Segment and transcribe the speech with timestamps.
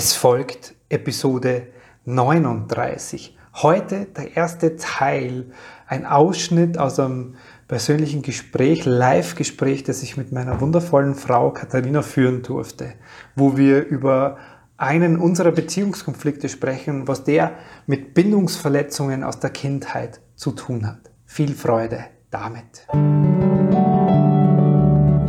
[0.00, 1.66] Es folgt Episode
[2.04, 3.36] 39.
[3.54, 5.46] Heute der erste Teil,
[5.88, 7.34] ein Ausschnitt aus einem
[7.66, 12.92] persönlichen Gespräch, Live-Gespräch, das ich mit meiner wundervollen Frau Katharina führen durfte,
[13.34, 14.36] wo wir über
[14.76, 17.56] einen unserer Beziehungskonflikte sprechen, was der
[17.88, 21.10] mit Bindungsverletzungen aus der Kindheit zu tun hat.
[21.26, 22.86] Viel Freude damit.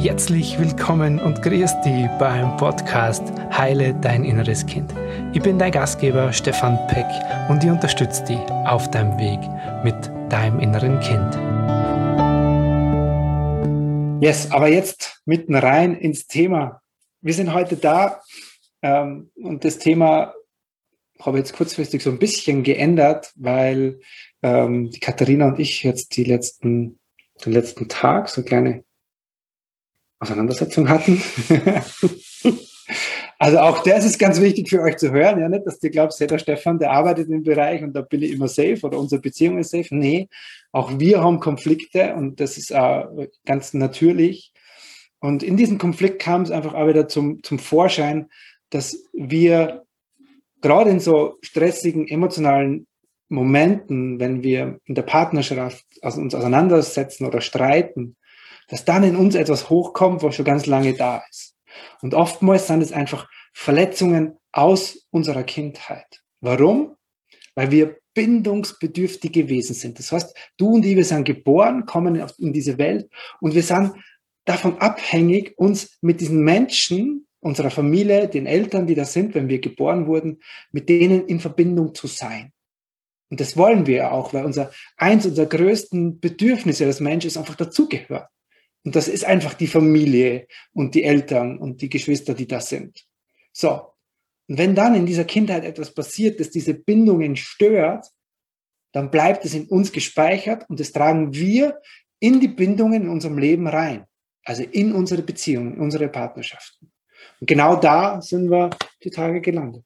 [0.01, 3.21] Herzlich willkommen und grüß dich beim Podcast
[3.51, 4.95] Heile dein inneres Kind.
[5.33, 7.05] Ich bin dein Gastgeber Stefan Peck
[7.49, 9.41] und ich unterstütze dich auf deinem Weg
[9.83, 11.35] mit deinem inneren Kind.
[14.23, 16.81] Yes, aber jetzt mitten rein ins Thema.
[17.19, 18.21] Wir sind heute da
[18.81, 20.33] ähm, und das Thema
[21.19, 23.99] habe ich jetzt kurzfristig so ein bisschen geändert, weil
[24.43, 26.99] ähm, die Katharina und ich jetzt die letzten,
[27.43, 28.85] den letzten Tag so kleine
[30.19, 31.21] Auseinandersetzung hatten.
[33.39, 36.19] also auch das ist ganz wichtig für euch zu hören, ja nicht, dass ihr glaubt,
[36.19, 39.57] der Stefan, der arbeitet im Bereich und da bin ich immer safe oder unsere Beziehung
[39.57, 39.95] ist safe.
[39.95, 40.27] Nee,
[40.71, 44.53] auch wir haben Konflikte und das ist äh, ganz natürlich.
[45.19, 48.29] Und in diesem Konflikt kam es einfach auch wieder zum, zum Vorschein,
[48.69, 49.83] dass wir
[50.61, 52.87] gerade in so stressigen emotionalen
[53.29, 58.15] Momenten, wenn wir in der Partnerschaft uns auseinandersetzen oder streiten,
[58.69, 61.55] dass dann in uns etwas hochkommt, was schon ganz lange da ist.
[62.01, 66.21] Und oftmals sind es einfach Verletzungen aus unserer Kindheit.
[66.41, 66.95] Warum?
[67.55, 69.99] Weil wir bindungsbedürftige Wesen sind.
[69.99, 73.93] Das heißt, du und ich, wir sind geboren, kommen in diese Welt und wir sind
[74.45, 79.59] davon abhängig, uns mit diesen Menschen, unserer Familie, den Eltern, die da sind, wenn wir
[79.59, 80.39] geboren wurden,
[80.71, 82.51] mit denen in Verbindung zu sein.
[83.29, 87.55] Und das wollen wir auch, weil unser eins unserer größten Bedürfnisse als Mensch ist einfach
[87.55, 88.25] dazugehören.
[88.85, 93.05] Und das ist einfach die Familie und die Eltern und die Geschwister, die da sind.
[93.51, 93.81] So.
[94.47, 98.07] Und wenn dann in dieser Kindheit etwas passiert, das diese Bindungen stört,
[98.91, 101.79] dann bleibt es in uns gespeichert und das tragen wir
[102.19, 104.05] in die Bindungen in unserem Leben rein.
[104.43, 106.91] Also in unsere Beziehungen, in unsere Partnerschaften.
[107.39, 108.71] Und genau da sind wir
[109.03, 109.83] die Tage gelandet.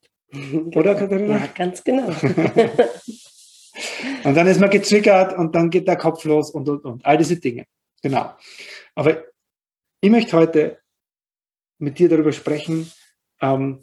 [0.74, 1.36] Oder, Katharina?
[1.36, 2.06] Ja, ganz genau.
[4.24, 7.04] und dann ist man gezwickert und dann geht der Kopf los und, und, und.
[7.04, 7.66] All diese Dinge.
[8.04, 8.34] Genau.
[8.94, 9.24] Aber
[10.02, 10.78] ich möchte heute
[11.78, 12.92] mit dir darüber sprechen,
[13.40, 13.82] ähm,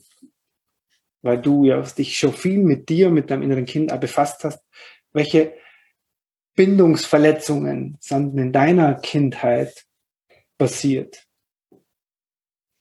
[1.24, 4.64] weil du ja dich schon viel mit dir, mit deinem inneren Kind befasst hast,
[5.12, 5.56] welche
[6.56, 9.88] Bindungsverletzungen sind in deiner Kindheit
[10.60, 11.28] passiert.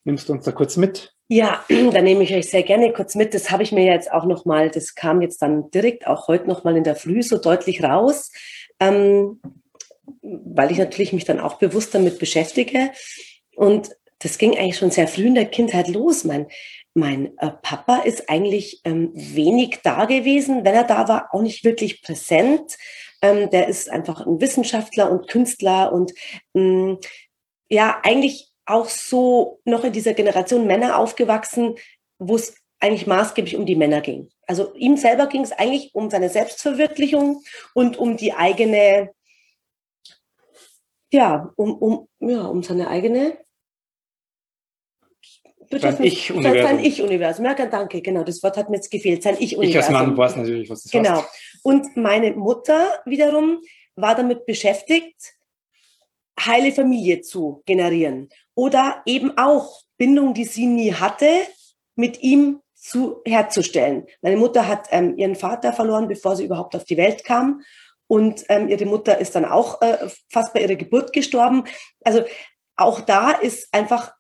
[0.05, 1.15] Nimmst du uns da kurz mit?
[1.29, 3.33] Ja, da nehme ich euch sehr gerne kurz mit.
[3.33, 6.77] Das habe ich mir jetzt auch nochmal, das kam jetzt dann direkt auch heute nochmal
[6.77, 8.31] in der Früh so deutlich raus.
[8.79, 9.41] Ähm,
[10.55, 12.91] weil ich natürlich mich dann auch bewusst damit beschäftige.
[13.57, 16.25] Und das ging eigentlich schon sehr früh in der Kindheit los.
[16.25, 16.47] Mein,
[16.95, 20.65] mein äh, Papa ist eigentlich ähm, wenig da gewesen.
[20.65, 22.77] Wenn er da war, auch nicht wirklich präsent.
[23.23, 26.13] Ähm, der ist einfach ein Wissenschaftler und Künstler und
[26.55, 26.99] ähm,
[27.69, 31.77] ja, eigentlich auch so noch in dieser Generation Männer aufgewachsen,
[32.19, 34.31] wo es eigentlich maßgeblich um die Männer ging.
[34.47, 37.43] Also ihm selber ging es eigentlich um seine Selbstverwirklichung
[37.75, 39.11] und um die eigene
[41.13, 43.39] ja, um, um, ja, um seine eigene
[45.79, 46.63] sein Ich-Universum.
[46.63, 47.45] Sein Ich-Universum.
[47.45, 48.25] Ja, danke, genau.
[48.25, 49.23] Das Wort hat mir jetzt gefehlt.
[49.23, 49.71] Sein Ich-Universum.
[49.71, 51.19] Ich als Mann weiß natürlich, was das Genau.
[51.19, 51.61] Heißt.
[51.63, 53.61] Und meine Mutter wiederum
[53.95, 55.35] war damit beschäftigt,
[56.45, 58.31] heile Familie zu generieren.
[58.55, 61.29] Oder eben auch Bindung, die sie nie hatte,
[61.95, 64.07] mit ihm zu, herzustellen.
[64.23, 67.63] Meine Mutter hat ähm, ihren Vater verloren, bevor sie überhaupt auf die Welt kam.
[68.11, 71.63] Und ähm, ihre Mutter ist dann auch äh, fast bei ihrer Geburt gestorben.
[72.05, 72.25] Also
[72.75, 74.13] auch da ist einfach,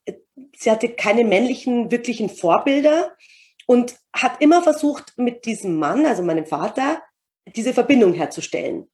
[0.56, 3.16] sie hatte keine männlichen wirklichen Vorbilder
[3.66, 7.02] und hat immer versucht, mit diesem Mann, also meinem Vater,
[7.56, 8.88] diese Verbindung herzustellen.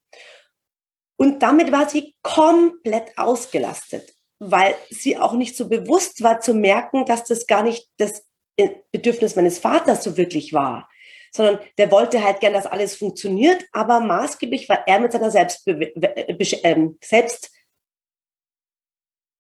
[1.19, 7.05] Und damit war sie komplett ausgelastet, weil sie auch nicht so bewusst war zu merken,
[7.05, 8.25] dass das gar nicht das
[8.57, 10.89] äh, Bedürfnis meines Vaters so wirklich war
[11.37, 15.67] sondern der wollte halt gern, dass alles funktioniert, aber maßgeblich war er mit seiner Selbst,
[15.67, 17.51] ähm, Selbst,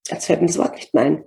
[0.09, 1.25] jetzt fällt mir das Wort nicht ein.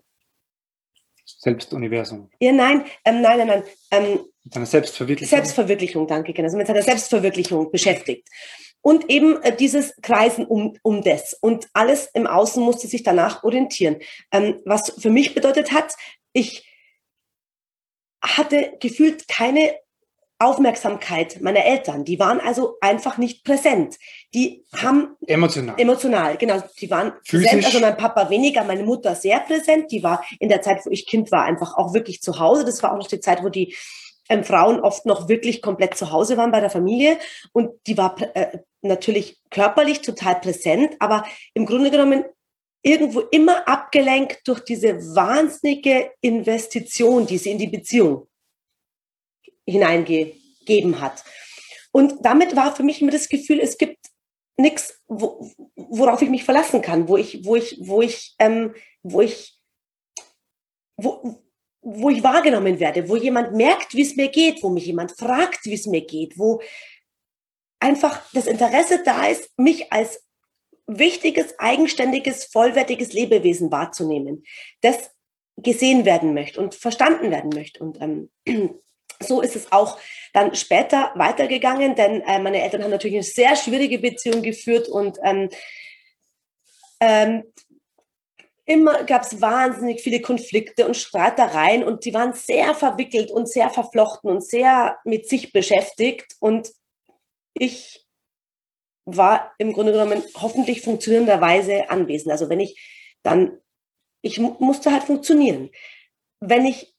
[1.26, 2.30] Selbstuniversum.
[2.40, 3.64] Ja, nein, ähm, nein, nein, nein.
[3.92, 5.38] Ähm, mit seiner Selbstverwirklichung.
[5.38, 6.48] Selbstverwirklichung, danke, genau.
[6.48, 8.28] Also mit seiner Selbstverwirklichung beschäftigt.
[8.82, 11.34] Und eben äh, dieses Kreisen um, um das.
[11.34, 13.98] Und alles im Außen musste sich danach orientieren.
[14.32, 15.94] Ähm, was für mich bedeutet hat,
[16.34, 16.66] ich
[18.22, 19.76] hatte gefühlt keine
[20.40, 22.06] Aufmerksamkeit meiner Eltern.
[22.06, 23.98] Die waren also einfach nicht präsent.
[24.34, 25.76] Die haben emotional.
[25.78, 26.64] Emotional, genau.
[26.80, 27.50] Die waren Physisch.
[27.50, 27.66] präsent.
[27.66, 29.92] Also mein Papa weniger, meine Mutter sehr präsent.
[29.92, 32.64] Die war in der Zeit, wo ich Kind war, einfach auch wirklich zu Hause.
[32.64, 33.76] Das war auch noch die Zeit, wo die
[34.30, 37.18] ähm, Frauen oft noch wirklich komplett zu Hause waren bei der Familie
[37.52, 42.24] und die war äh, natürlich körperlich total präsent, aber im Grunde genommen
[42.82, 48.28] irgendwo immer abgelenkt durch diese wahnsinnige Investition, die sie in die Beziehung
[49.70, 51.24] hineingegeben hat.
[51.92, 53.98] Und damit war für mich immer das Gefühl, es gibt
[54.58, 59.22] nichts, wo, worauf ich mich verlassen kann, wo ich, wo ich, wo ich, ähm, wo
[59.22, 59.58] ich,
[60.98, 61.42] wo,
[61.82, 65.66] wo ich wahrgenommen werde, wo jemand merkt, wie es mir geht, wo mich jemand fragt,
[65.66, 66.62] wie es mir geht, wo
[67.80, 70.24] einfach das Interesse da ist, mich als
[70.86, 74.44] wichtiges, eigenständiges, vollwertiges Lebewesen wahrzunehmen,
[74.82, 75.12] das
[75.56, 77.82] gesehen werden möchte und verstanden werden möchte.
[77.84, 78.30] Und ähm,
[79.22, 80.00] so ist es auch
[80.34, 85.18] dann später weitergegangen, denn äh, meine Eltern haben natürlich eine sehr schwierige Beziehung geführt und
[85.24, 85.50] ähm,
[87.00, 87.44] ähm,
[88.66, 93.70] immer gab es wahnsinnig viele Konflikte und Streitereien und die waren sehr verwickelt und sehr
[93.70, 96.72] verflochten und sehr mit sich beschäftigt und
[97.54, 98.06] ich
[99.06, 102.32] war im Grunde genommen hoffentlich funktionierenderweise anwesend.
[102.32, 102.80] Also wenn ich
[103.24, 103.58] dann,
[104.22, 105.72] ich musste halt funktionieren.
[106.40, 106.96] Wenn ich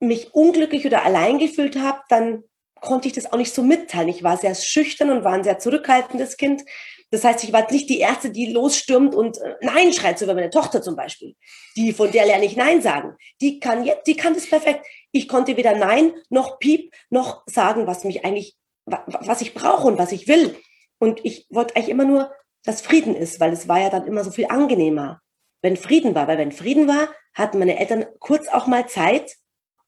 [0.00, 2.44] mich unglücklich oder allein gefühlt habe, dann
[2.80, 4.08] konnte ich das auch nicht so mitteilen.
[4.08, 6.62] Ich war sehr schüchtern und war ein sehr zurückhaltendes Kind.
[7.10, 10.34] Das heißt, ich war nicht die Erste, die losstürmt und äh, Nein schreit, so wie
[10.34, 11.34] meine Tochter zum Beispiel.
[11.76, 13.16] Die, von der lerne ich Nein sagen.
[13.40, 14.84] Die kann jetzt, die kann das perfekt.
[15.10, 19.98] Ich konnte weder Nein noch Piep noch sagen, was mich eigentlich, was ich brauche und
[19.98, 20.56] was ich will.
[20.98, 22.32] Und ich wollte eigentlich immer nur,
[22.64, 25.20] dass Frieden ist, weil es war ja dann immer so viel angenehmer,
[25.62, 26.28] wenn Frieden war.
[26.28, 29.36] Weil wenn Frieden war, hatten meine Eltern kurz auch mal Zeit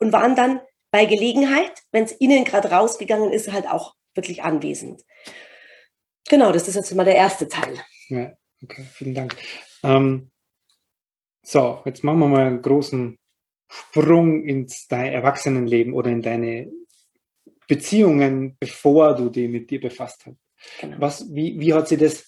[0.00, 0.60] und waren dann
[0.90, 5.04] bei Gelegenheit, wenn es ihnen gerade rausgegangen ist, halt auch wirklich anwesend.
[6.28, 7.78] Genau, das ist jetzt mal der erste Teil.
[8.08, 8.32] Ja,
[8.62, 9.36] okay, vielen Dank.
[9.82, 10.30] Ähm,
[11.42, 13.18] so, jetzt machen wir mal einen großen
[13.68, 16.70] Sprung ins dein Erwachsenenleben oder in deine
[17.68, 20.36] Beziehungen, bevor du die mit dir befasst hast.
[20.80, 20.96] Genau.
[21.00, 22.26] Was, wie, wie hat sie das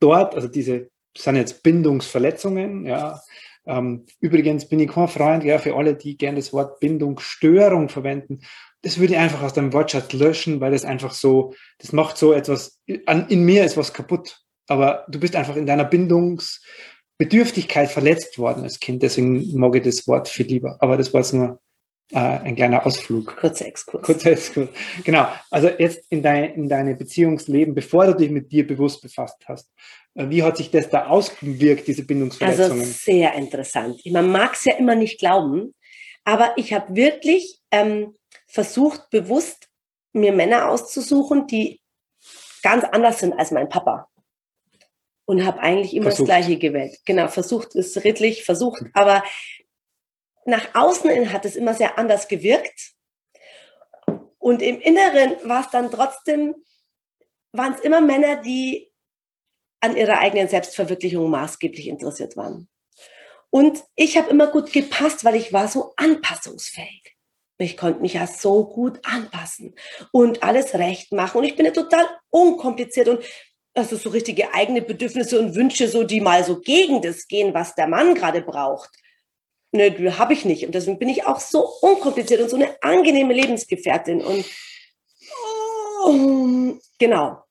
[0.00, 3.20] dort, also diese sind jetzt Bindungsverletzungen, ja.
[3.66, 8.40] Ähm, übrigens bin ich kein Freund, ja, für alle, die gerne das Wort Bindungsstörung verwenden.
[8.82, 12.32] Das würde ich einfach aus dem Wortschatz löschen, weil das einfach so, das macht so
[12.32, 14.40] etwas, an, in mir ist was kaputt.
[14.68, 20.06] Aber du bist einfach in deiner Bindungsbedürftigkeit verletzt worden als Kind, deswegen mag ich das
[20.06, 20.76] Wort viel lieber.
[20.80, 21.60] Aber das war jetzt nur
[22.12, 23.36] äh, ein kleiner Ausflug.
[23.36, 24.02] Kurzer Exkurs.
[24.02, 24.68] Kurzer Exkurs.
[25.04, 25.28] Genau.
[25.50, 29.70] Also jetzt in, dein, in deine Beziehungsleben, bevor du dich mit dir bewusst befasst hast.
[30.16, 32.80] Äh, wie hat sich das da ausgewirkt, diese Bindungsverletzungen?
[32.80, 34.00] Also sehr interessant.
[34.06, 35.74] Man mag es ja immer nicht glauben,
[36.24, 38.16] aber ich habe wirklich ähm,
[38.48, 39.68] versucht, bewusst
[40.12, 41.80] mir Männer auszusuchen, die
[42.62, 44.08] ganz anders sind als mein Papa.
[45.28, 46.28] Und habe eigentlich immer versucht.
[46.28, 46.98] das Gleiche gewählt.
[47.04, 49.24] Genau, versucht ist redlich, versucht, aber
[50.44, 52.92] nach außen hin hat es immer sehr anders gewirkt.
[54.38, 56.54] Und im Inneren war es dann trotzdem,
[57.50, 58.92] waren es immer Männer, die
[59.80, 62.68] an ihrer eigenen Selbstverwirklichung maßgeblich interessiert waren.
[63.50, 67.16] Und ich habe immer gut gepasst, weil ich war so anpassungsfähig.
[67.58, 69.74] Ich konnte mich ja so gut anpassen
[70.12, 71.38] und alles recht machen.
[71.38, 73.24] Und ich bin ja total unkompliziert und
[73.74, 77.74] also so richtige eigene Bedürfnisse und Wünsche, so die mal so gegen das gehen, was
[77.74, 78.90] der Mann gerade braucht
[79.76, 80.64] die habe ich nicht.
[80.66, 84.22] Und deswegen bin ich auch so unkompliziert und so eine angenehme Lebensgefährtin.
[84.22, 84.44] Und
[86.04, 87.42] oh, genau.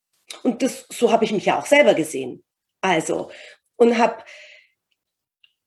[0.44, 2.44] Und das, so habe ich mich ja auch selber gesehen.
[2.82, 3.32] Also,
[3.78, 4.24] und habe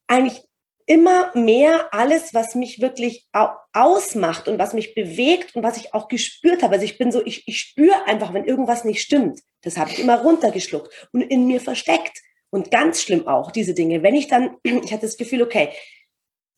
[0.06, 0.42] eigentlich
[0.86, 3.28] immer mehr alles, was mich wirklich
[3.74, 6.74] ausmacht und was mich bewegt und was ich auch gespürt habe.
[6.74, 9.40] Also ich bin so, ich, ich spüre einfach, wenn irgendwas nicht stimmt.
[9.62, 12.22] Das habe ich immer runtergeschluckt und in mir versteckt.
[12.50, 14.02] Und ganz schlimm auch, diese Dinge.
[14.02, 15.70] Wenn ich dann, ich hatte das Gefühl, okay,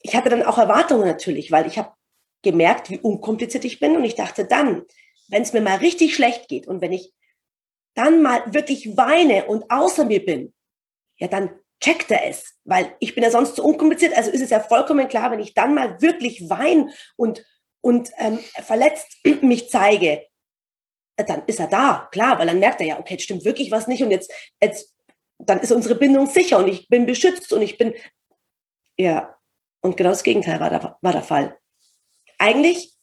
[0.03, 1.93] ich hatte dann auch Erwartungen natürlich, weil ich habe
[2.43, 4.83] gemerkt, wie unkompliziert ich bin und ich dachte dann,
[5.29, 7.13] wenn es mir mal richtig schlecht geht und wenn ich
[7.95, 10.53] dann mal wirklich weine und außer mir bin,
[11.19, 14.51] ja, dann checkt er es, weil ich bin ja sonst so unkompliziert, also ist es
[14.51, 17.45] ja vollkommen klar, wenn ich dann mal wirklich weine und,
[17.81, 20.27] und ähm, verletzt mich zeige,
[21.17, 23.87] dann ist er da, klar, weil dann merkt er ja, okay, jetzt stimmt wirklich was
[23.87, 24.33] nicht und jetzt,
[24.63, 24.95] jetzt,
[25.39, 27.95] dann ist unsere Bindung sicher und ich bin beschützt und ich bin,
[28.99, 29.37] ja,
[29.81, 31.59] und genau das Gegenteil war der, war der Fall.
[32.39, 32.95] Eigentlich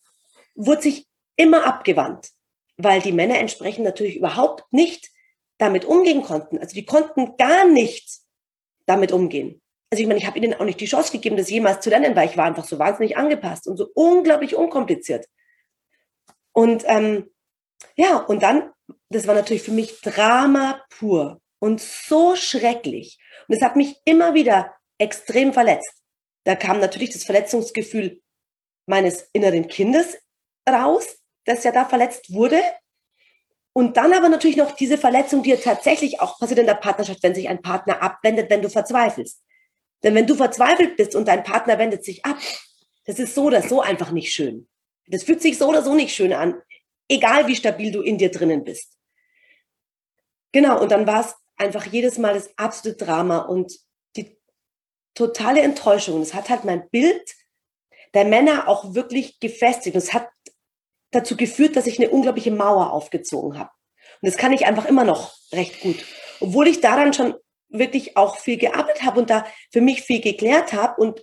[0.56, 2.29] wurde sich immer abgewandt,
[2.77, 5.10] weil die Männer entsprechend natürlich überhaupt nicht
[5.57, 6.60] damit umgehen konnten.
[6.60, 8.19] Also die konnten gar nicht
[8.86, 9.62] damit umgehen.
[9.89, 12.15] Also ich meine, ich habe ihnen auch nicht die Chance gegeben, das jemals zu lernen,
[12.15, 15.25] weil ich war einfach so wahnsinnig angepasst und so unglaublich unkompliziert.
[16.53, 17.29] Und ähm,
[17.96, 18.72] ja, und dann,
[19.10, 23.17] das war natürlich für mich Drama pur und so schrecklich.
[23.48, 26.01] Und es hat mich immer wieder extrem verletzt.
[26.43, 28.22] Da kam natürlich das Verletzungsgefühl
[28.86, 30.17] meines inneren Kindes
[30.67, 31.17] raus,
[31.48, 32.62] das ja da verletzt wurde.
[33.74, 37.24] Und dann aber natürlich noch diese Verletzung, die ja tatsächlich auch passiert in der Partnerschaft,
[37.24, 39.42] wenn sich ein Partner abwendet, wenn du verzweifelst.
[40.04, 42.38] Denn wenn du verzweifelt bist und dein Partner wendet sich ab,
[43.06, 44.68] das ist so oder so einfach nicht schön.
[45.08, 46.62] Das fühlt sich so oder so nicht schön an,
[47.08, 48.98] egal wie stabil du in dir drinnen bist.
[50.51, 53.80] Genau, und dann war es einfach jedes Mal das absolute Drama und
[54.16, 54.38] die
[55.13, 56.22] totale Enttäuschung.
[56.22, 57.34] Es hat halt mein Bild
[58.13, 59.96] der Männer auch wirklich gefestigt.
[59.96, 60.30] Es hat
[61.12, 63.72] dazu geführt, dass ich eine unglaubliche Mauer aufgezogen habe.
[64.22, 66.04] Und das kann ich einfach immer noch recht gut.
[66.40, 67.36] Obwohl ich daran schon
[67.70, 71.22] wirklich auch viel gearbeitet habe und da für mich viel geklärt habe und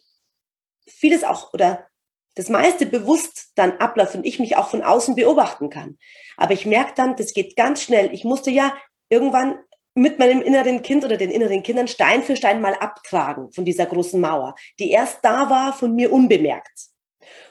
[0.87, 1.87] vieles auch oder
[2.35, 5.99] das meiste bewusst dann abläuft und ich mich auch von außen beobachten kann.
[6.37, 8.12] Aber ich merke dann, das geht ganz schnell.
[8.12, 8.76] Ich musste ja
[9.09, 9.59] irgendwann
[9.95, 13.87] mit meinem inneren Kind oder den inneren Kindern Stein für Stein mal abtragen von dieser
[13.87, 16.88] großen Mauer, die erst da war von mir unbemerkt.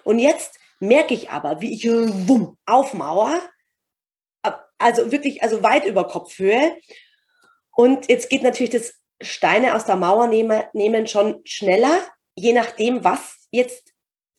[0.03, 3.39] Und jetzt merke ich aber, wie ich wumm, aufmauer,
[4.77, 6.77] also wirklich, also weit über Kopfhöhe.
[7.71, 12.01] Und jetzt geht natürlich das Steine aus der Mauer nehmen, nehmen schon schneller,
[12.35, 13.93] je nachdem, was jetzt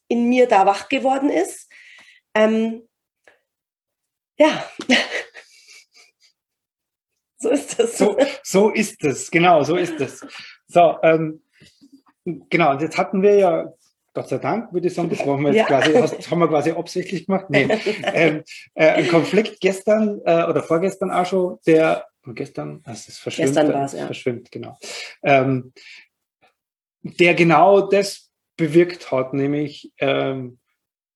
[0.09, 1.71] in mir da wach geworden ist.
[2.35, 2.89] Ähm,
[4.39, 4.69] ja.
[7.37, 7.99] So ist das.
[7.99, 10.25] So, so ist es, genau, so ist es.
[10.67, 11.43] So, ähm,
[12.25, 13.75] genau, und jetzt hatten wir ja,
[14.14, 15.64] Gott sei Dank, würde ich sagen, das, wir jetzt ja.
[15.66, 17.47] quasi, das haben wir quasi absichtlich gemacht.
[17.49, 17.68] Nee,
[18.04, 18.44] ähm,
[18.75, 23.73] äh, ein Konflikt gestern äh, oder vorgestern auch schon, der gestern, das ist verschwimmt, gestern
[23.73, 24.06] war's, ja.
[24.06, 24.78] verschwimmt, genau.
[25.23, 25.73] Ähm,
[27.02, 30.59] der genau das bewirkt hat, nämlich ähm,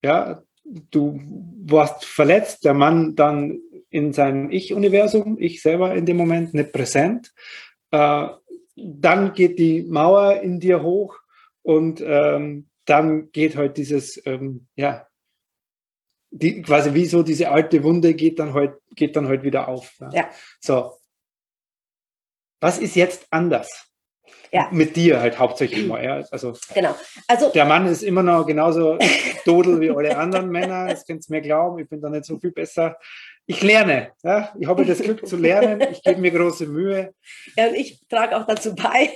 [0.03, 1.21] ja, du
[1.65, 7.33] warst verletzt, der Mann dann in seinem Ich-Universum, ich selber in dem Moment nicht präsent.
[7.91, 8.29] Äh,
[8.77, 11.17] dann geht die Mauer in dir hoch
[11.63, 15.07] und ähm, dann geht halt dieses, ähm, ja,
[16.31, 19.95] die, quasi wie so diese alte Wunde geht dann halt, geht dann halt wieder auf.
[20.01, 20.11] Ja.
[20.13, 20.31] ja.
[20.61, 20.93] So.
[22.61, 23.87] Was ist jetzt anders?
[24.51, 24.69] Ja.
[24.73, 26.03] Mit dir halt hauptsächlich mal.
[26.03, 26.25] Ja.
[26.31, 26.95] Also, genau.
[27.27, 28.99] Also, der Mann ist immer noch genauso
[29.45, 30.89] dodel wie alle anderen Männer.
[30.89, 31.79] Das könnt ihr mir glauben.
[31.79, 32.97] Ich bin da nicht so viel besser
[33.51, 34.13] ich lerne.
[34.23, 34.53] Ja?
[34.61, 35.81] Ich habe das Glück zu lernen.
[35.91, 37.15] Ich gebe mir große Mühe.
[37.57, 39.11] Ja, und ich trage auch dazu bei,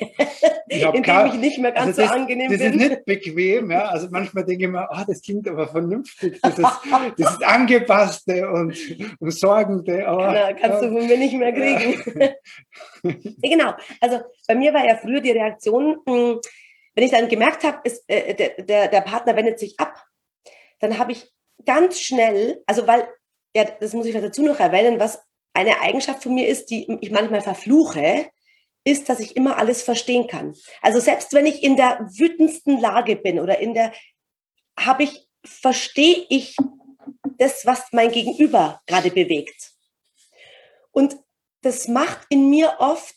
[0.69, 2.73] ich indem gar, ich nicht mehr ganz also das, so angenehm das bin.
[2.73, 3.71] Das ist nicht bequem.
[3.71, 3.85] Ja?
[3.89, 6.41] Also manchmal denke ich mir, oh, das klingt aber vernünftig.
[6.41, 6.67] Das ist,
[7.19, 8.75] das ist angepasste und,
[9.21, 10.09] und sorgende.
[10.09, 10.89] Aber, genau, kannst ja.
[10.89, 12.33] du von mir nicht mehr kriegen.
[13.03, 13.13] Ja.
[13.43, 13.75] genau.
[14.01, 16.41] Also bei mir war ja früher die Reaktion, hm,
[16.95, 19.95] wenn ich dann gemerkt habe, ist, äh, der, der, der Partner wendet sich ab,
[20.81, 21.31] dann habe ich
[21.67, 23.07] ganz schnell, also weil
[23.55, 25.23] ja, das muss ich dazu noch erwähnen, was
[25.55, 28.31] eine Eigenschaft von mir ist, die ich manchmal verfluche,
[28.85, 30.55] ist, dass ich immer alles verstehen kann.
[30.81, 33.93] Also selbst wenn ich in der wütendsten Lage bin oder in der,
[34.79, 36.57] habe ich, verstehe ich
[37.39, 39.73] das, was mein Gegenüber gerade bewegt.
[40.91, 41.17] Und
[41.61, 43.15] das macht in mir oft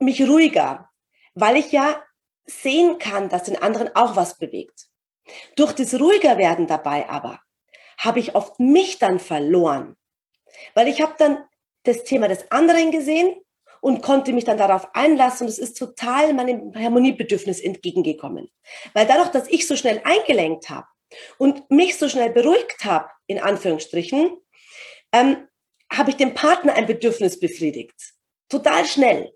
[0.00, 0.90] mich ruhiger,
[1.34, 2.02] weil ich ja
[2.46, 4.88] sehen kann, dass den anderen auch was bewegt.
[5.56, 7.40] Durch das ruhiger werden dabei aber
[7.98, 9.96] habe ich oft mich dann verloren.
[10.74, 11.44] Weil ich habe dann
[11.84, 13.36] das Thema des anderen gesehen
[13.80, 18.50] und konnte mich dann darauf einlassen und es ist total meinem Harmoniebedürfnis entgegengekommen.
[18.94, 20.86] Weil dadurch, dass ich so schnell eingelenkt habe
[21.38, 24.36] und mich so schnell beruhigt habe, in Anführungsstrichen,
[25.12, 25.48] ähm,
[25.92, 28.14] habe ich dem Partner ein Bedürfnis befriedigt.
[28.48, 29.32] Total schnell.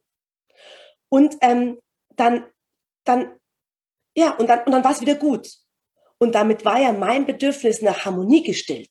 [1.08, 1.78] Und ähm,
[2.16, 2.46] dann,
[3.04, 3.38] dann,
[4.16, 5.48] ja, und dann, und dann war es wieder gut.
[6.22, 8.90] Und damit war ja mein Bedürfnis nach Harmonie gestillt.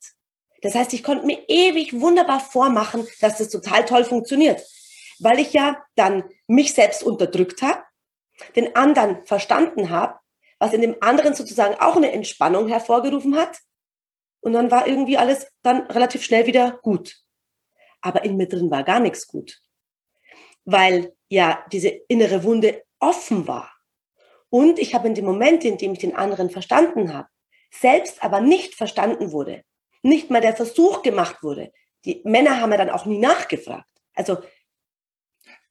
[0.64, 4.62] Das heißt, ich konnte mir ewig wunderbar vormachen, dass das total toll funktioniert,
[5.20, 7.82] weil ich ja dann mich selbst unterdrückt habe,
[8.58, 10.20] den anderen verstanden habe,
[10.60, 13.60] was in dem anderen sozusagen auch eine Entspannung hervorgerufen hat.
[14.42, 17.16] Und dann war irgendwie alles dann relativ schnell wieder gut.
[18.02, 19.62] Aber in mir drin war gar nichts gut,
[20.66, 23.72] weil ja diese innere Wunde offen war.
[24.51, 27.29] Und ich habe in dem Moment, in dem ich den anderen verstanden habe,
[27.72, 29.63] selbst aber nicht verstanden wurde,
[30.03, 31.72] nicht mal der Versuch gemacht wurde.
[32.03, 33.88] Die Männer haben ja dann auch nie nachgefragt.
[34.13, 34.39] Also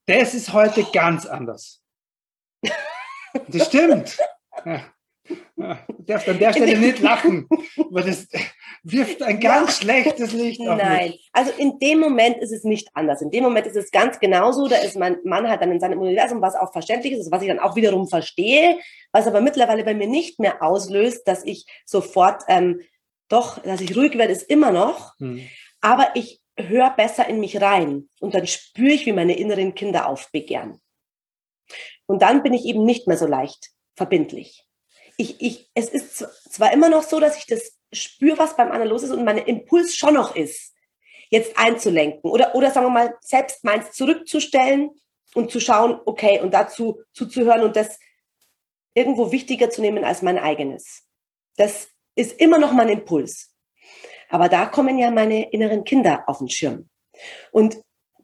[0.06, 1.82] das ist heute ganz anders.
[3.49, 4.18] Das stimmt.
[4.66, 4.82] Ja.
[5.61, 7.49] Du darfst an der Stelle nicht lachen,
[7.90, 8.26] weil das
[8.83, 9.85] wirft ein ganz ja.
[9.85, 11.31] schlechtes Licht auf Nein, mich.
[11.33, 13.21] also in dem Moment ist es nicht anders.
[13.21, 14.69] In dem Moment ist es ganz genauso.
[14.69, 17.49] Da ist mein Mann halt dann in seinem Universum, was auch verständlich ist, was ich
[17.49, 18.79] dann auch wiederum verstehe,
[19.12, 22.81] was aber mittlerweile bei mir nicht mehr auslöst, dass ich sofort ähm,
[23.29, 25.19] doch, dass ich ruhig werde, ist immer noch.
[25.19, 25.47] Hm.
[25.81, 30.09] Aber ich höre besser in mich rein und dann spüre ich, wie meine inneren Kinder
[30.09, 30.81] aufbegehren.
[32.07, 34.67] Und dann bin ich eben nicht mehr so leicht verbindlich
[35.21, 36.17] ich, ich, es ist
[36.50, 39.37] zwar immer noch so, dass ich das spüre, was beim anderen los ist und mein
[39.37, 40.75] Impuls schon noch ist,
[41.29, 44.91] jetzt einzulenken oder, oder sagen wir mal, selbst meins zurückzustellen
[45.35, 47.99] und zu schauen, okay, und dazu zuzuhören und das
[48.95, 51.03] irgendwo wichtiger zu nehmen als mein eigenes.
[51.57, 53.55] Das ist immer noch mein Impuls.
[54.31, 56.89] Aber da kommen ja meine inneren Kinder auf den Schirm.
[57.53, 57.79] Und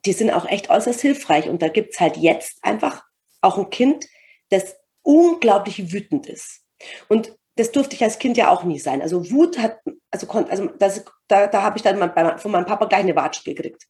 [0.06, 1.48] die sind auch echt äußerst hilfreich.
[1.48, 3.04] Und da gibt's halt jetzt einfach
[3.42, 4.06] auch ein Kind,
[4.48, 6.65] das unglaublich wütend ist.
[7.08, 9.00] Und das durfte ich als Kind ja auch nie sein.
[9.02, 12.84] Also Wut hat, also, also das, da, da habe ich dann bei, von meinem Papa
[12.84, 13.86] gleich eine Watsch gekriegt.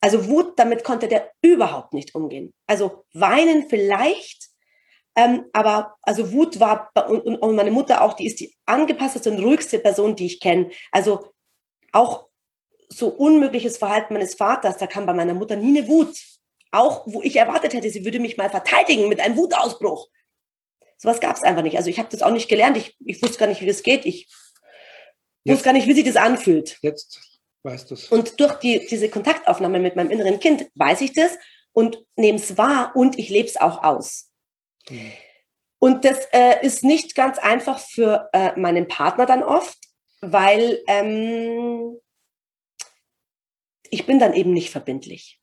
[0.00, 2.54] Also Wut, damit konnte der überhaupt nicht umgehen.
[2.66, 4.48] Also weinen vielleicht,
[5.14, 9.44] ähm, aber also Wut war, und, und meine Mutter auch, die ist die angepassteste und
[9.44, 10.70] ruhigste Person, die ich kenne.
[10.90, 11.32] Also
[11.92, 12.28] auch
[12.88, 16.16] so unmögliches Verhalten meines Vaters, da kam bei meiner Mutter nie eine Wut.
[16.72, 20.08] Auch wo ich erwartet hätte, sie würde mich mal verteidigen mit einem Wutausbruch.
[21.00, 21.78] Sowas gab es einfach nicht.
[21.78, 22.76] Also ich habe das auch nicht gelernt.
[22.76, 24.04] Ich, ich wusste gar nicht, wie das geht.
[24.04, 24.28] Ich
[25.44, 26.78] jetzt, wusste gar nicht, wie sich das anfühlt.
[26.82, 27.18] Jetzt
[27.62, 28.08] weißt du es.
[28.08, 31.38] Und durch die, diese Kontaktaufnahme mit meinem inneren Kind weiß ich das
[31.72, 34.30] und nehme es wahr und ich lebe es auch aus.
[34.90, 35.12] Mhm.
[35.78, 39.78] Und das äh, ist nicht ganz einfach für äh, meinen Partner dann oft,
[40.20, 41.98] weil ähm,
[43.88, 45.40] ich bin dann eben nicht verbindlich.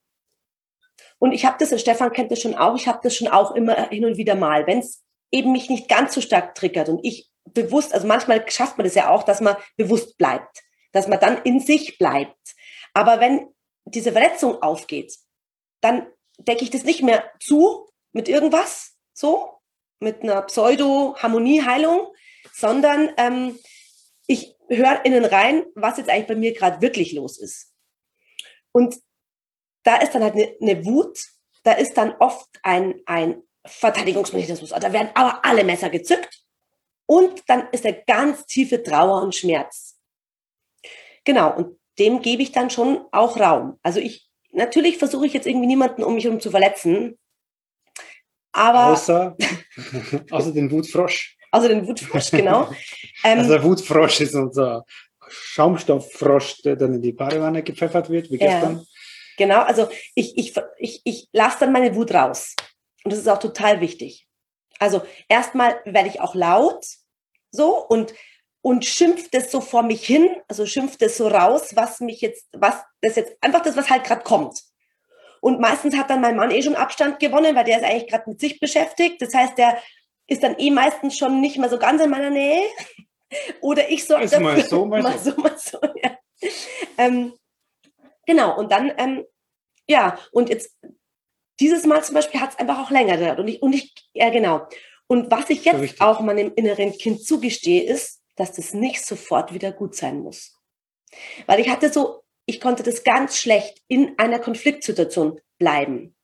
[1.17, 3.55] Und ich habe das, und Stefan kennt das schon auch, ich habe das schon auch
[3.55, 6.99] immer hin und wieder mal, wenn es eben mich nicht ganz so stark triggert und
[7.03, 11.19] ich bewusst, also manchmal schafft man das ja auch, dass man bewusst bleibt, dass man
[11.19, 12.37] dann in sich bleibt.
[12.93, 13.53] Aber wenn
[13.85, 15.15] diese Verletzung aufgeht,
[15.81, 16.07] dann
[16.37, 19.59] decke ich das nicht mehr zu mit irgendwas, so,
[19.99, 22.13] mit einer Pseudo-Harmonieheilung,
[22.53, 23.59] sondern ähm,
[24.27, 27.73] ich höre innen rein, was jetzt eigentlich bei mir gerade wirklich los ist.
[28.71, 28.99] Und
[29.83, 31.17] da ist dann halt eine, eine Wut,
[31.63, 34.69] da ist dann oft ein, ein Verteidigungsmechanismus.
[34.69, 36.43] Da werden aber alle Messer gezückt.
[37.05, 39.97] Und dann ist der ganz tiefe Trauer und Schmerz.
[41.23, 43.79] Genau, und dem gebe ich dann schon auch Raum.
[43.81, 47.17] Also ich, natürlich versuche ich jetzt irgendwie niemanden um mich herum zu verletzen.
[48.51, 48.87] Aber.
[48.87, 49.35] Außer,
[50.31, 51.37] außer den Wutfrosch.
[51.51, 52.69] Außer den Wutfrosch, genau.
[53.23, 54.85] Ähm, also der Wutfrosch ist unser
[55.27, 58.77] Schaumstofffrosch, der dann in die Badewanne gepfeffert wird, wie gestern.
[58.77, 58.83] Ja,
[59.37, 62.55] genau, also ich, ich, ich, ich lasse dann meine Wut raus.
[63.07, 64.27] Und das ist auch total wichtig.
[64.79, 66.85] Also erstmal werde ich auch laut
[67.51, 68.13] so und
[68.59, 72.49] und schimpft es so vor mich hin, also schimpft es so raus, was mich jetzt,
[72.51, 74.61] was das jetzt einfach das, was halt gerade kommt.
[75.39, 78.29] Und meistens hat dann mein Mann eh schon Abstand gewonnen, weil der ist eigentlich gerade
[78.29, 79.21] mit sich beschäftigt.
[79.21, 79.81] Das heißt, der
[80.27, 82.61] ist dann eh meistens schon nicht mehr so ganz in meiner Nähe.
[83.61, 85.31] Oder ich sorge also mal so, mal, mal so.
[85.31, 85.79] so, mal so.
[86.03, 86.17] Ja.
[86.97, 87.31] Ähm,
[88.25, 89.23] genau, und dann, ähm,
[89.87, 90.77] ja, und jetzt
[91.59, 93.39] dieses Mal zum Beispiel hat es einfach auch länger gedauert.
[93.39, 94.67] Und ich, und ich, ja genau.
[95.07, 96.01] Und was ich jetzt Richtig.
[96.01, 100.55] auch meinem inneren Kind zugestehe, ist, dass das nicht sofort wieder gut sein muss.
[101.45, 106.15] Weil ich hatte so, ich konnte das ganz schlecht in einer Konfliktsituation bleiben.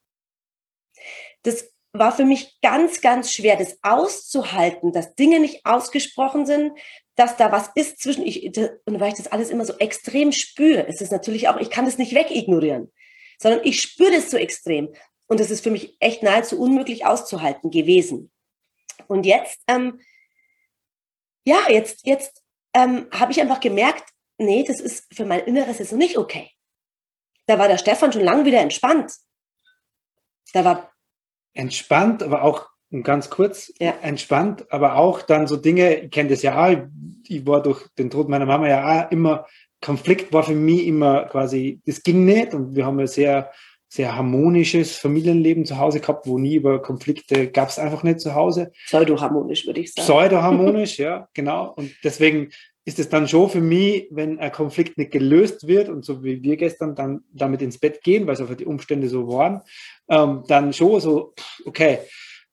[1.44, 6.78] Das war für mich ganz, ganz schwer, das auszuhalten, dass Dinge nicht ausgesprochen sind,
[7.16, 10.82] dass da was ist zwischen ich und weil ich das alles immer so extrem spüre,
[10.82, 12.92] ist es natürlich auch, ich kann das nicht wegignorieren,
[13.40, 14.90] sondern ich spüre das so extrem.
[15.28, 18.32] Und es ist für mich echt nahezu unmöglich auszuhalten gewesen.
[19.08, 20.02] Und jetzt, ähm,
[21.46, 22.42] ja, jetzt, jetzt
[22.74, 24.04] ähm, habe ich einfach gemerkt,
[24.38, 26.50] nee, das ist für mein Inneres so nicht okay.
[27.46, 29.14] Da war der Stefan schon lange wieder entspannt.
[30.54, 30.94] Da war
[31.54, 32.70] entspannt, aber auch
[33.04, 33.92] ganz kurz ja.
[34.02, 36.78] entspannt, aber auch dann so Dinge, ich kenne das ja auch,
[37.28, 39.48] ich war durch den Tod meiner Mama ja auch immer,
[39.82, 43.52] Konflikt war für mich immer quasi, das ging nicht und wir haben ja sehr
[43.94, 48.34] sehr harmonisches Familienleben zu Hause gehabt, wo nie über Konflikte gab es einfach nicht zu
[48.34, 48.72] Hause.
[48.88, 50.08] Pseudo-harmonisch, würde ich sagen.
[50.08, 51.74] Pseudo-harmonisch, ja, genau.
[51.76, 52.50] Und deswegen
[52.86, 56.42] ist es dann schon für mich, wenn ein Konflikt nicht gelöst wird und so wie
[56.42, 59.62] wir gestern dann damit ins Bett gehen, weil es einfach die Umstände so waren,
[60.10, 62.00] ähm, dann schon so, okay,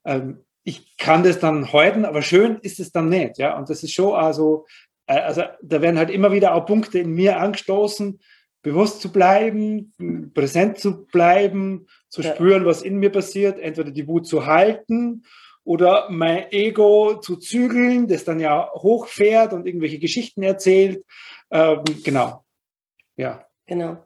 [0.05, 3.57] ähm, ich kann das dann halten, aber schön ist es dann nicht, ja.
[3.57, 4.67] Und das ist schon also,
[5.07, 8.19] also da werden halt immer wieder auch Punkte in mir angestoßen,
[8.61, 9.93] bewusst zu bleiben,
[10.33, 12.33] präsent zu bleiben, zu ja.
[12.33, 15.23] spüren, was in mir passiert, entweder die Wut zu halten
[15.63, 21.03] oder mein Ego zu zügeln, das dann ja hochfährt und irgendwelche Geschichten erzählt.
[21.51, 22.43] Ähm, genau.
[23.15, 23.45] Ja.
[23.67, 24.03] Genau.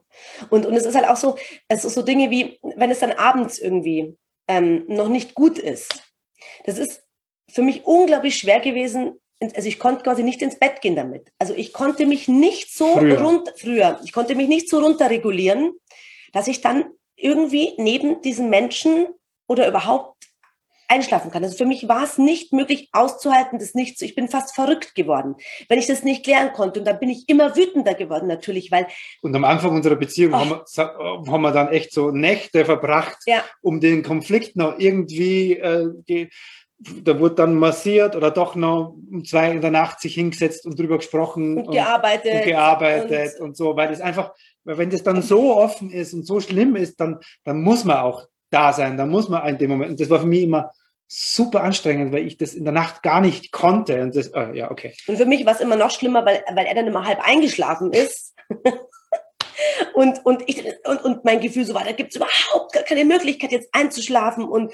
[0.50, 1.38] Und, und es ist halt auch so,
[1.68, 4.16] es ist so Dinge wie, wenn es dann abends irgendwie
[4.48, 6.04] ähm, noch nicht gut ist.
[6.66, 7.04] Das ist
[7.50, 9.20] für mich unglaublich schwer gewesen,
[9.56, 11.32] also ich konnte quasi nicht ins Bett gehen damit.
[11.40, 13.22] Also ich konnte mich nicht so früher.
[13.22, 15.74] runter, früher, ich konnte mich nicht so runterregulieren,
[16.34, 19.08] dass ich dann irgendwie neben diesen Menschen
[19.48, 20.16] oder überhaupt
[20.88, 21.44] einschlafen kann.
[21.44, 24.06] Also für mich war es nicht möglich auszuhalten, das nicht zu.
[24.06, 25.36] Ich bin fast verrückt geworden,
[25.68, 26.80] wenn ich das nicht klären konnte.
[26.80, 28.88] Und dann bin ich immer wütender geworden natürlich, weil.
[29.22, 30.38] Und am Anfang unserer Beziehung oh.
[30.38, 33.44] haben, wir, haben wir dann echt so Nächte verbracht, ja.
[33.62, 35.58] um den Konflikt noch irgendwie.
[35.58, 36.28] Äh,
[36.78, 40.78] da wurde dann massiert oder doch noch um zwei in der Nacht sich hingesetzt und
[40.78, 44.34] drüber gesprochen und, und gearbeitet und gearbeitet und, und so, weil das einfach,
[44.66, 48.28] wenn das dann so offen ist und so schlimm ist, dann, dann muss man auch
[48.50, 50.72] da sein, dann muss man in dem Moment, und das war für mich immer
[51.08, 54.02] super anstrengend, weil ich das in der Nacht gar nicht konnte.
[54.02, 54.96] Und das, oh, ja, okay.
[55.08, 57.94] Und für mich war es immer noch schlimmer, weil, weil er dann immer halb eingeschlafen
[57.94, 58.34] ist.
[59.94, 63.06] und, und, ich, und, und mein Gefühl so war, da gibt es überhaupt gar keine
[63.06, 64.46] Möglichkeit, jetzt einzuschlafen.
[64.46, 64.74] Und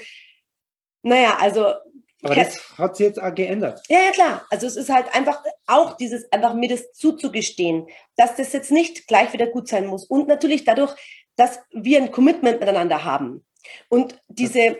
[1.02, 1.74] naja, also.
[2.22, 3.82] Aber das hat sich jetzt auch geändert.
[3.88, 4.46] Ja, ja, klar.
[4.48, 9.08] Also es ist halt einfach auch dieses, einfach mir das zuzugestehen, dass das jetzt nicht
[9.08, 10.04] gleich wieder gut sein muss.
[10.04, 10.94] Und natürlich dadurch,
[11.36, 13.44] dass wir ein Commitment miteinander haben.
[13.88, 14.78] Und diese,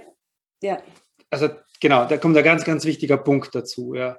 [0.63, 0.81] ja.
[1.31, 1.49] Also
[1.81, 3.95] genau, da kommt ein ganz, ganz wichtiger Punkt dazu.
[3.95, 4.19] Ja.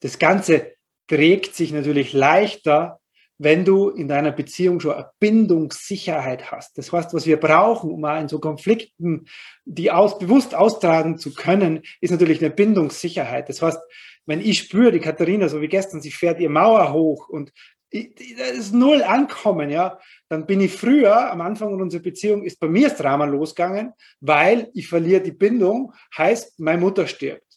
[0.00, 0.74] Das Ganze
[1.08, 2.99] trägt sich natürlich leichter,
[3.42, 6.76] wenn du in deiner Beziehung schon eine Bindungssicherheit hast.
[6.76, 9.24] Das heißt, was wir brauchen, um in so Konflikten,
[9.64, 13.48] die aus, bewusst austragen zu können, ist natürlich eine Bindungssicherheit.
[13.48, 13.78] Das heißt,
[14.26, 17.50] wenn ich spüre, die Katharina, so wie gestern, sie fährt ihr Mauer hoch und
[17.90, 19.98] da ist null ankommen, ja,
[20.28, 24.70] dann bin ich früher, am Anfang unserer Beziehung, ist bei mir das Drama losgegangen, weil
[24.74, 27.49] ich verliere die Bindung, heißt, meine Mutter stirbt.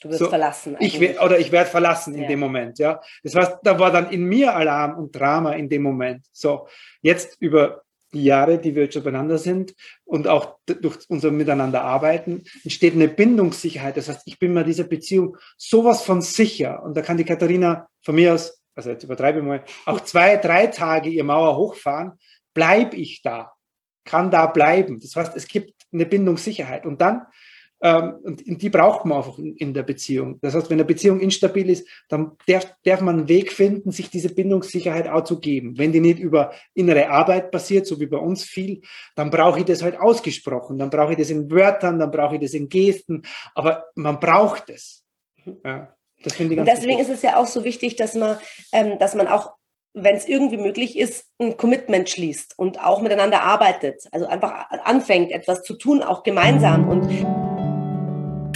[0.00, 0.76] Du wirst so, verlassen.
[0.80, 2.28] Ich werd, oder ich werde verlassen in ja.
[2.28, 3.00] dem Moment, ja.
[3.22, 6.24] Das heißt, da war dann in mir Alarm und Drama in dem Moment.
[6.32, 6.68] So,
[7.02, 7.82] jetzt über
[8.12, 12.94] die Jahre, die wir jetzt schon beieinander sind und auch durch unser Miteinander arbeiten, entsteht
[12.94, 13.96] eine Bindungssicherheit.
[13.96, 16.82] Das heißt, ich bin mir dieser Beziehung sowas von sicher.
[16.82, 20.36] Und da kann die Katharina von mir aus also jetzt übertreibe ich mal, auch zwei,
[20.36, 22.12] drei Tage ihr Mauer hochfahren,
[22.54, 23.52] bleibe ich da,
[24.04, 25.00] kann da bleiben.
[25.00, 26.86] Das heißt, es gibt eine Bindungssicherheit.
[26.86, 27.26] Und dann,
[27.80, 30.40] und die braucht man einfach in, der Beziehung.
[30.40, 34.10] Das heißt, wenn eine Beziehung instabil ist, dann darf, darf man einen Weg finden, sich
[34.10, 35.78] diese Bindungssicherheit auch zu geben.
[35.78, 38.80] Wenn die nicht über innere Arbeit passiert, so wie bei uns viel,
[39.14, 42.40] dann brauche ich das halt ausgesprochen, dann brauche ich das in Wörtern, dann brauche ich
[42.40, 43.22] das in Gesten,
[43.54, 45.04] aber man braucht es.
[45.64, 45.94] Ja.
[46.24, 48.38] Und deswegen ist es ja auch so wichtig, dass man,
[48.72, 49.52] ähm, dass man auch,
[49.94, 54.02] wenn es irgendwie möglich ist, ein Commitment schließt und auch miteinander arbeitet.
[54.10, 56.88] Also einfach anfängt, etwas zu tun, auch gemeinsam.
[56.88, 57.47] Und